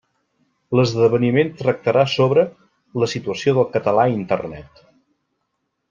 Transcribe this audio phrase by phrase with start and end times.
[0.77, 2.47] L'esdeveniment tractarà sobre
[3.03, 4.87] «La situació del català a Internet».